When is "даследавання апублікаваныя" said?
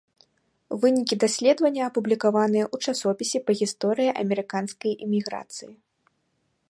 1.23-2.65